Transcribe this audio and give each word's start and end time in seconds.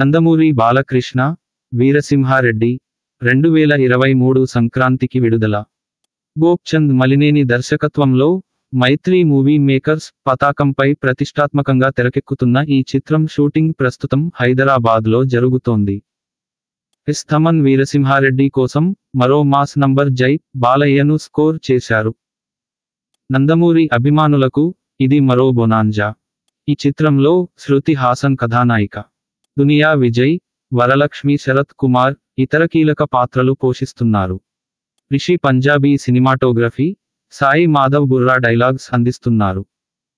నందమూరి 0.00 0.52
బాలకృష్ణ 0.52 1.34
వీరసింహారెడ్డి 1.74 2.80
రెండు 3.22 3.48
వేల 3.48 3.72
ఇరవై 3.72 4.12
మూడు 4.12 4.44
సంక్రాంతికి 4.44 5.20
విడుదల. 5.20 5.64
గోప్చంద్ 6.44 6.92
మలినేని 6.92 7.44
దర్శకత్వంలో 7.44 8.42
మైత్రి 8.74 9.24
మూవీ 9.24 9.58
మేకర్స్ 9.58 10.12
పతాకంపై 10.26 10.92
ప్రతిష్టాత్మకంగా 10.92 11.90
తెరకెక్కుతున్న 11.90 12.56
ఈ 12.68 12.84
చిత్రం 12.96 13.26
షూటింగ్ 13.26 13.74
ప్రస్తుతం 13.80 14.32
హైదరాబాద్లో 14.40 15.24
జరుగుతోంది. 15.24 16.02
ఎస్ 17.08 17.26
థమన్ 17.30 17.60
వీరసింహారెడ్డి 17.60 18.48
కోసం 18.48 18.96
మరో 19.14 19.42
మాస్ 19.42 19.78
నంబర్ 19.78 20.10
జై 20.10 20.40
బాలయ్యను 20.56 21.16
స్కోర్ 21.16 21.58
చేశారు. 21.70 22.14
నందమూరి 23.32 23.90
అభిమానులకు 23.92 24.74
ఇది 25.00 25.20
మరో 25.20 25.50
బొనాంజా. 25.50 26.14
ఈ 26.68 26.76
చిత్రంలో 26.86 27.48
శృతి 27.58 27.94
హాసన్ 27.94 28.36
కథానాయిక. 28.36 29.09
దునియా 29.60 29.92
విజయ్ 29.92 30.38
వరలక్ష్మి 30.72 31.36
శరత్ 31.36 31.72
కుమార్ 31.78 32.14
ఇతర 32.38 32.64
కీలక 32.64 33.02
పాత్రలు 33.02 33.52
పోషిస్తున్నారు. 33.52 34.40
రిషి 35.12 35.36
పంజాబీ 35.36 35.96
సినిమాటోగ్రఫీ 35.96 36.96
సాయి 37.32 37.66
మాధవ్ 37.66 38.06
బుర్రా 38.06 38.36
డైలాగ్స్ 38.36 38.86
అందిస్తున్నారు. 38.92 39.62